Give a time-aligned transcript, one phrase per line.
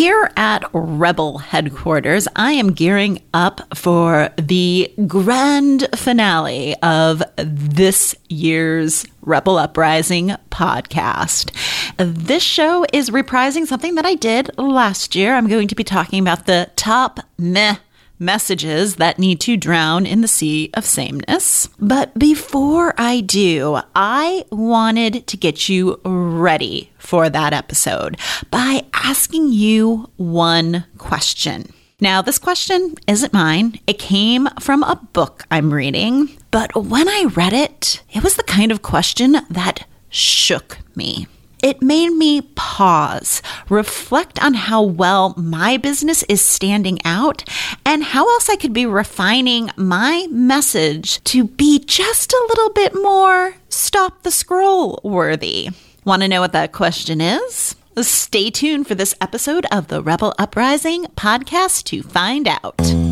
[0.00, 9.04] Here at Rebel headquarters, I am gearing up for the grand finale of this year's
[9.20, 11.52] Rebel Uprising podcast.
[11.98, 15.34] This show is reprising something that I did last year.
[15.34, 17.76] I'm going to be talking about the top meh
[18.20, 21.68] messages that need to drown in the sea of sameness.
[21.80, 28.18] But before I do, I wanted to get you ready for that episode
[28.50, 31.72] by asking you one question.
[32.02, 33.78] Now, this question isn't mine.
[33.86, 38.42] It came from a book I'm reading, but when I read it, it was the
[38.42, 41.26] kind of question that shook me.
[41.62, 47.44] It made me pause, reflect on how well my business is standing out,
[47.84, 52.94] and how else I could be refining my message to be just a little bit
[52.94, 55.70] more stop the scroll worthy.
[56.04, 57.76] Want to know what that question is?
[58.00, 63.09] Stay tuned for this episode of the Rebel Uprising podcast to find out.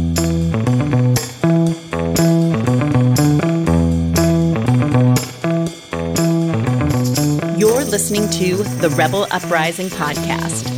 [7.99, 10.78] Listening to the Rebel Uprising podcast.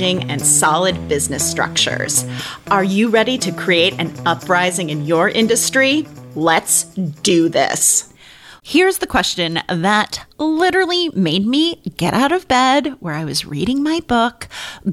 [0.00, 2.24] and solid business structures.
[2.70, 6.06] Are you ready to create an uprising in your industry?
[6.34, 8.12] Let's do this.
[8.62, 13.82] Here's the question that literally made me get out of bed where I was reading
[13.82, 14.48] my book,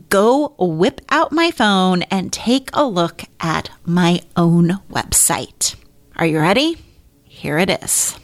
[0.10, 5.76] go whip out my phone, and take a look at my own website.
[6.16, 6.78] Are you ready?
[7.24, 8.18] Here it is.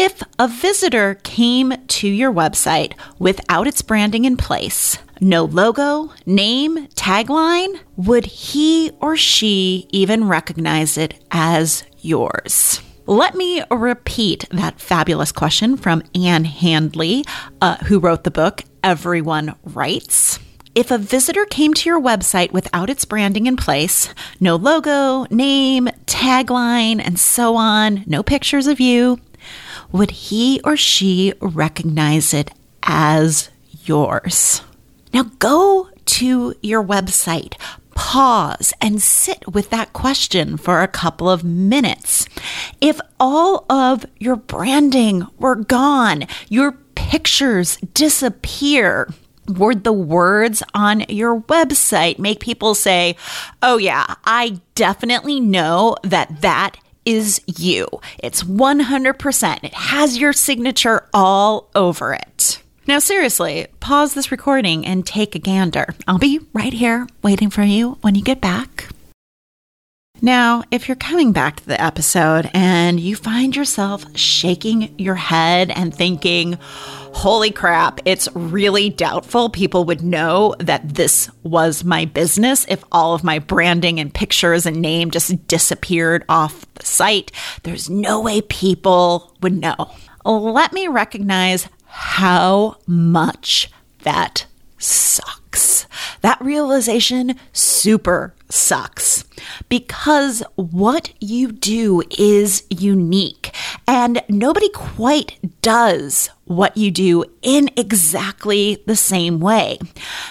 [0.00, 6.86] If a visitor came to your website without its branding in place, no logo, name,
[6.94, 12.80] tagline, would he or she even recognize it as yours?
[13.06, 17.24] Let me repeat that fabulous question from Ann Handley,
[17.60, 20.38] uh, who wrote the book Everyone Writes.
[20.76, 25.88] If a visitor came to your website without its branding in place, no logo, name,
[26.06, 29.18] tagline, and so on, no pictures of you,
[29.92, 32.50] would he or she recognize it
[32.82, 33.50] as
[33.84, 34.62] yours?
[35.12, 37.54] Now go to your website,
[37.94, 42.28] pause and sit with that question for a couple of minutes.
[42.80, 49.08] If all of your branding were gone, your pictures disappear,
[49.48, 53.16] would the words on your website make people say,
[53.62, 56.76] Oh, yeah, I definitely know that that
[57.08, 57.88] is you.
[58.18, 59.64] It's 100%.
[59.64, 62.62] It has your signature all over it.
[62.86, 65.94] Now, seriously, pause this recording and take a gander.
[66.06, 68.88] I'll be right here waiting for you when you get back.
[70.20, 75.70] Now, if you're coming back to the episode and you find yourself shaking your head
[75.70, 76.58] and thinking,
[77.18, 83.12] holy crap, it's really doubtful people would know that this was my business if all
[83.12, 87.32] of my branding and pictures and name just disappeared off the site.
[87.64, 89.90] There's no way people would know.
[90.24, 93.68] Let me recognize how much
[94.04, 94.46] that
[94.78, 95.86] sucks.
[96.20, 99.24] That realization super sucks
[99.68, 103.52] because what you do is unique
[103.88, 109.78] and nobody quite does what you do in exactly the same way.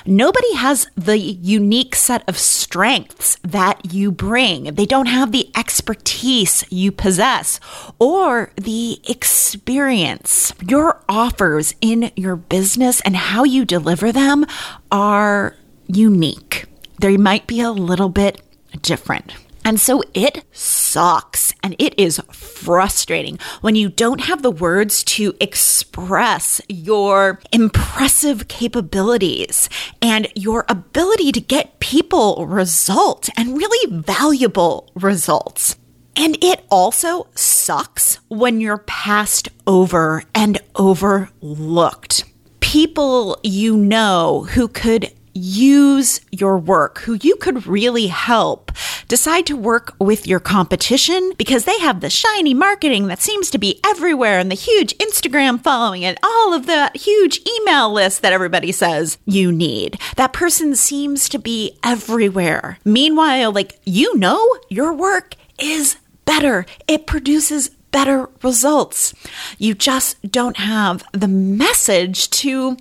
[0.05, 4.75] Nobody has the unique set of strengths that you bring.
[4.75, 7.59] They don't have the expertise you possess
[7.99, 10.53] or the experience.
[10.61, 14.45] Your offers in your business and how you deliver them
[14.91, 15.55] are
[15.87, 16.65] unique.
[16.99, 18.41] They might be a little bit
[18.81, 19.33] different.
[19.67, 25.35] And so it sucks and it is frustrating when you don't have the words to
[25.41, 29.67] express your impressive capabilities
[30.01, 35.75] and your ability to get people results and really valuable results.
[36.15, 42.23] And it also sucks when you're passed over and overlooked.
[42.61, 48.71] People you know who could use your work, who you could really help
[49.07, 53.57] decide to work with your competition because they have the shiny marketing that seems to
[53.57, 58.33] be everywhere and the huge Instagram following and all of the huge email list that
[58.33, 59.99] everybody says you need.
[60.15, 62.79] That person seems to be everywhere.
[62.83, 66.65] Meanwhile, like, you know, your work is better.
[66.87, 69.13] It produces better results.
[69.57, 72.77] You just don't have the message to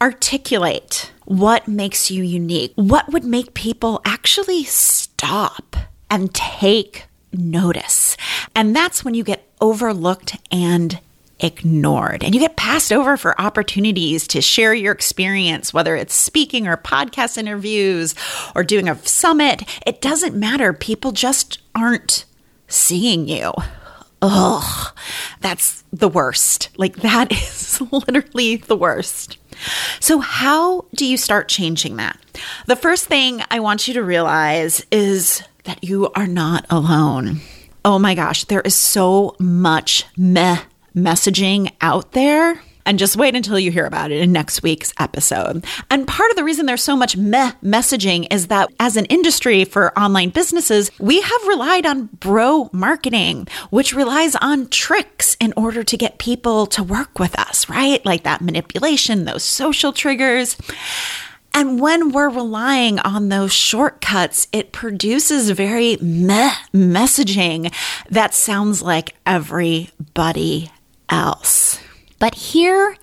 [0.00, 2.72] articulate what makes you unique.
[2.76, 5.76] What would make people actually stop
[6.10, 8.16] and take notice?
[8.54, 11.00] And that's when you get overlooked and
[11.40, 12.22] ignored.
[12.22, 16.76] And you get passed over for opportunities to share your experience, whether it's speaking or
[16.76, 18.14] podcast interviews
[18.54, 19.62] or doing a summit.
[19.86, 20.72] It doesn't matter.
[20.72, 22.24] People just aren't
[22.68, 23.52] seeing you.
[24.22, 24.96] Ugh,
[25.40, 26.70] that's the worst.
[26.76, 29.38] Like, that is literally the worst.
[30.00, 32.18] So, how do you start changing that?
[32.66, 37.40] The first thing I want you to realize is that you are not alone.
[37.84, 40.60] Oh my gosh, there is so much meh
[40.94, 45.64] messaging out there and just wait until you hear about it in next week's episode.
[45.90, 49.64] And part of the reason there's so much meh messaging is that as an industry
[49.64, 55.82] for online businesses, we have relied on bro marketing, which relies on tricks in order
[55.84, 58.04] to get people to work with us, right?
[58.04, 60.56] Like that manipulation, those social triggers.
[61.54, 67.74] And when we're relying on those shortcuts, it produces very meh messaging
[68.08, 70.70] that sounds like everybody
[71.10, 71.81] else.
[72.22, 72.96] But here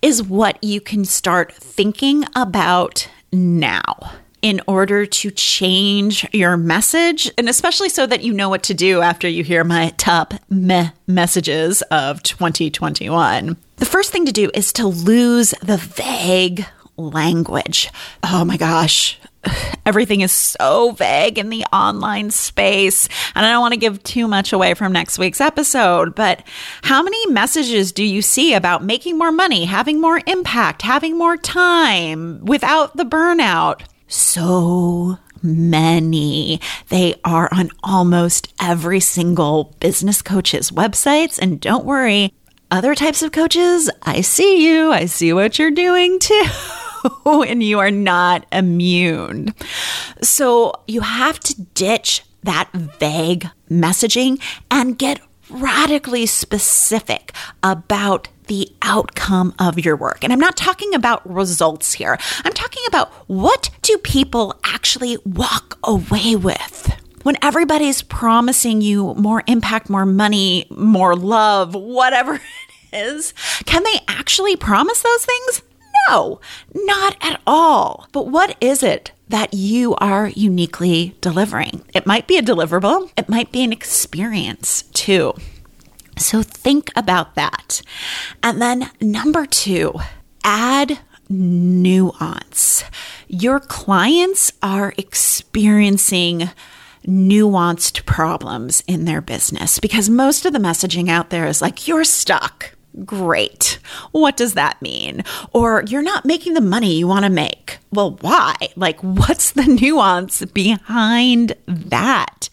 [0.00, 4.12] is what you can start thinking about now
[4.42, 9.00] in order to change your message, and especially so that you know what to do
[9.00, 13.56] after you hear my top meh messages of 2021.
[13.78, 16.64] The first thing to do is to lose the vague
[17.00, 17.90] language.
[18.22, 19.18] Oh my gosh,
[19.86, 23.08] everything is so vague in the online space.
[23.34, 26.46] And I don't want to give too much away from next week's episode, but
[26.82, 31.36] how many messages do you see about making more money, having more impact, having more
[31.36, 33.82] time without the burnout?
[34.08, 36.60] So many.
[36.88, 41.38] They are on almost every single business coach's websites.
[41.38, 42.32] And don't worry,
[42.70, 44.92] other types of coaches, I see you.
[44.92, 46.44] I see what you're doing too.
[47.24, 49.54] and you are not immune.
[50.22, 55.20] So you have to ditch that vague messaging and get
[55.50, 57.32] radically specific
[57.62, 60.24] about the outcome of your work.
[60.24, 62.18] And I'm not talking about results here.
[62.44, 66.92] I'm talking about what do people actually walk away with?
[67.22, 72.34] When everybody's promising you more impact, more money, more love, whatever
[72.92, 73.34] it is,
[73.66, 75.62] can they actually promise those things?
[76.10, 76.40] No,
[76.74, 78.08] not at all.
[78.10, 81.84] But what is it that you are uniquely delivering?
[81.94, 85.34] It might be a deliverable, it might be an experience too.
[86.18, 87.82] So think about that.
[88.42, 90.00] And then number two,
[90.42, 90.98] add
[91.28, 92.82] nuance.
[93.28, 96.50] Your clients are experiencing
[97.06, 102.02] nuanced problems in their business because most of the messaging out there is like, you're
[102.02, 102.74] stuck.
[103.04, 103.78] Great.
[104.12, 105.24] What does that mean?
[105.52, 107.78] Or you're not making the money you want to make.
[107.92, 108.54] Well, why?
[108.76, 112.48] Like, what's the nuance behind that?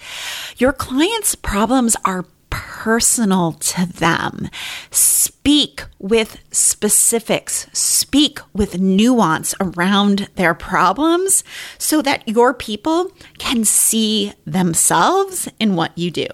[0.58, 4.50] Your clients' problems are personal to them.
[4.92, 11.44] Speak with specifics, speak with nuance around their problems
[11.78, 16.28] so that your people can see themselves in what you do.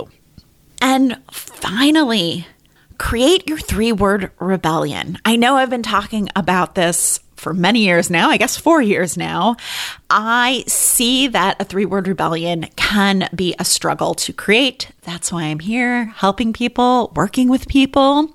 [0.81, 2.45] And finally,
[3.03, 5.17] create your three word rebellion.
[5.25, 9.17] I know I've been talking about this for many years now, I guess four years
[9.17, 9.57] now.
[10.09, 14.89] I see that a three word rebellion can be a struggle to create.
[15.01, 18.33] That's why I'm here helping people, working with people.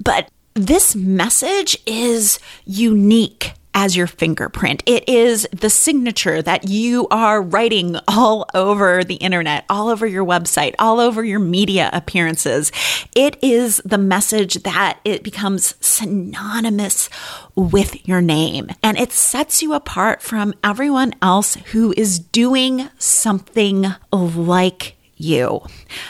[0.00, 4.82] But this message is unique as your fingerprint.
[4.86, 10.24] It is the signature that you are writing all over the internet, all over your
[10.24, 12.72] website, all over your media appearances.
[13.14, 17.08] It is the message that it becomes synonymous
[17.54, 23.86] with your name and it sets you apart from everyone else who is doing something
[24.12, 25.62] like you.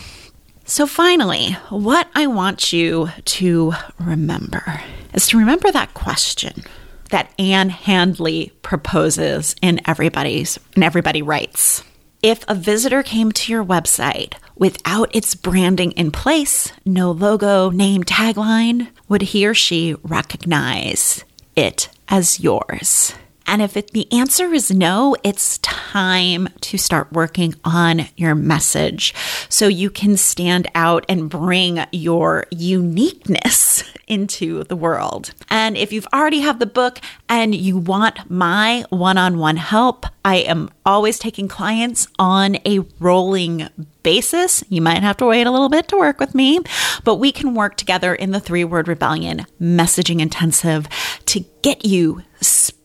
[0.64, 4.82] So, finally, what I want you to remember
[5.14, 6.64] is to remember that question
[7.10, 11.84] that Ann Handley proposes in everybody's and everybody writes.
[12.20, 18.02] If a visitor came to your website without its branding in place, no logo, name,
[18.02, 23.14] tagline, would he or she recognize it as yours?
[23.48, 29.14] And if it, the answer is no, it's time to start working on your message
[29.48, 35.32] so you can stand out and bring your uniqueness into the world.
[35.48, 40.68] And if you've already have the book and you want my one-on-one help, I am
[40.84, 43.68] always taking clients on a rolling
[44.02, 44.62] basis.
[44.68, 46.60] You might have to wait a little bit to work with me,
[47.02, 50.86] but we can work together in the three word rebellion messaging intensive
[51.26, 52.22] to get you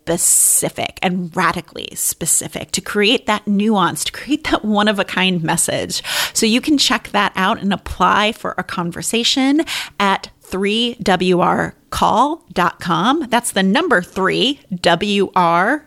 [0.05, 5.41] specific and radically specific to create that nuance, to create that one of a kind
[5.41, 6.03] message.
[6.33, 9.61] So you can check that out and apply for a conversation
[9.99, 13.27] at 3wrcall.com.
[13.29, 15.79] That's the number 3 wrcall.com.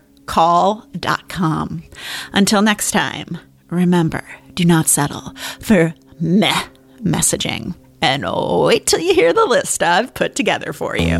[2.33, 3.37] Until next time,
[3.69, 4.23] remember,
[4.55, 6.63] do not settle for meh
[7.03, 7.75] messaging.
[8.01, 11.17] And wait till you hear the list I've put together for you.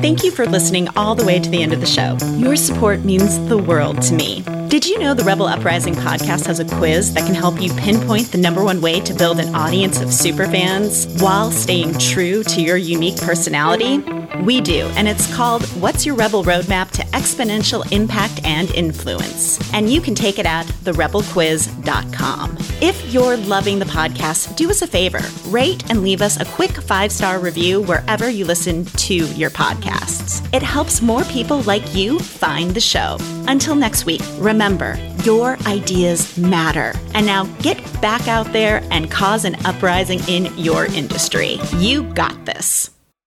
[0.00, 2.16] Thank you for listening all the way to the end of the show.
[2.36, 4.44] Your support means the world to me.
[4.68, 8.30] Did you know the Rebel Uprising podcast has a quiz that can help you pinpoint
[8.30, 12.76] the number one way to build an audience of superfans while staying true to your
[12.76, 13.98] unique personality?
[14.44, 19.58] We do, and it's called What's Your Rebel Roadmap to Exponential Impact and Influence?
[19.74, 22.56] And you can take it at therebelquiz.com.
[22.80, 26.70] If you're loving the podcast, do us a favor rate and leave us a quick
[26.70, 30.48] five star review wherever you listen to your podcasts.
[30.54, 33.16] It helps more people like you find the show.
[33.48, 36.94] Until next week, remember your ideas matter.
[37.14, 41.58] And now get back out there and cause an uprising in your industry.
[41.78, 42.90] You got this.